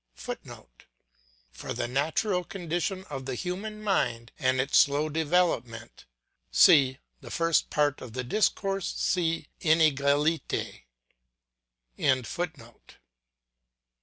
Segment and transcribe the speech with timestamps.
[0.15, 0.85] [Footnote:
[1.51, 6.05] For the natural condition of the human mind and its slow development,
[6.51, 6.97] cf.
[7.19, 10.85] the first part of the Discours sur Inegalite.